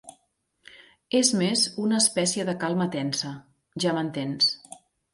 [1.19, 3.37] És més una espècie de calma tensa,
[3.87, 4.55] ja m'entens.